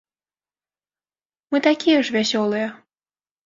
Мы 1.51 1.57
такія 1.69 1.99
ж 2.11 2.19
вясёлыя. 2.19 2.67